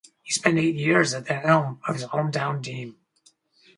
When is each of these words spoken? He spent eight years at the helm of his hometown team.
He 0.23 0.31
spent 0.33 0.57
eight 0.57 0.77
years 0.77 1.13
at 1.13 1.27
the 1.27 1.35
helm 1.35 1.79
of 1.87 1.93
his 1.93 2.05
hometown 2.05 2.63
team. 2.63 2.97